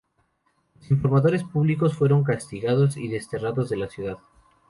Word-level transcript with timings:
Los 0.79 0.89
informadores 0.89 1.43
públicos 1.43 1.93
fueron 1.95 2.23
castigados 2.23 2.97
y 2.97 3.07
desterrados 3.07 3.69
de 3.69 3.77
la 3.77 3.87
ciudad. 3.87 4.17